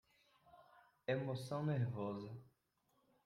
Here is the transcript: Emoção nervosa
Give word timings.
Emoção 1.05 1.63
nervosa 1.63 2.35